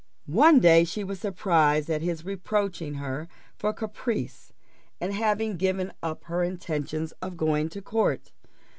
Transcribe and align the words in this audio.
One 0.25 0.59
day 0.59 0.83
she 0.83 1.03
was 1.03 1.19
surprised 1.19 1.87
at 1.87 2.01
his 2.01 2.25
reproaching 2.25 2.95
her 2.95 3.27
for 3.55 3.71
caprice 3.71 4.51
in 4.99 5.11
having 5.11 5.57
given 5.57 5.93
up 6.01 6.23
her 6.23 6.41
intentions 6.41 7.11
of 7.21 7.37
going 7.37 7.69
to 7.69 7.83
court. 7.83 8.31